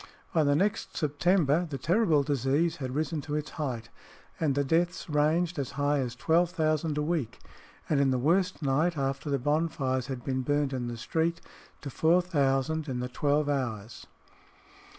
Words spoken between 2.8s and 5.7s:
risen to its height, and the deaths ranged